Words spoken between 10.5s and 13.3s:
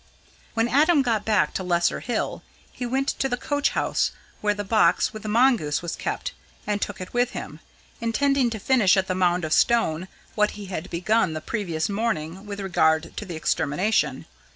he had begun the previous morning with regard to